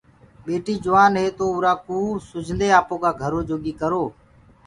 [0.45, 1.97] ٻٽيٚ جوآن هي تو اُرا ڪو
[2.29, 4.03] سُجھدي آپو ڪآ گھرو جوگي ڪرو۔